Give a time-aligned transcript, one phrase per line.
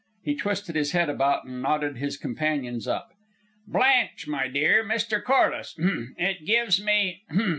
[0.23, 3.11] He twisted his head about and nodded his companions up.
[3.67, 5.23] "Blanche, my dear, Mr.
[5.23, 7.21] Corliss hem it gives me...
[7.29, 7.49] hem..